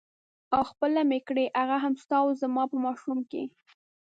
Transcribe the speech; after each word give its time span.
او 0.55 0.61
خپله 0.71 1.01
مې 1.09 1.19
کړې 1.27 1.45
هغه 1.59 1.77
هم 1.83 1.93
ستا 2.03 2.17
او 2.23 2.29
زما 2.41 2.63
په 2.71 2.77
ماشوم 2.85 3.19
کې. 3.31 3.43